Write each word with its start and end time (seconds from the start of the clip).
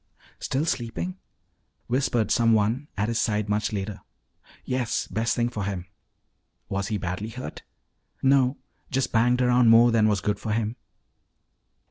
"still 0.39 0.65
sleeping?" 0.65 1.19
whispered 1.85 2.31
someone 2.31 2.87
at 2.97 3.07
his 3.07 3.19
side 3.19 3.47
much 3.47 3.71
later. 3.71 4.01
"Yes, 4.65 5.05
best 5.05 5.35
thing 5.35 5.47
for 5.47 5.63
him." 5.63 5.85
"Was 6.69 6.87
he 6.87 6.97
badly 6.97 7.29
hurt?" 7.29 7.61
"No, 8.23 8.57
just 8.89 9.11
banged 9.11 9.43
around 9.43 9.67
more 9.69 9.91
than 9.91 10.07
was 10.07 10.19
good 10.19 10.39
for 10.39 10.53
him." 10.53 10.75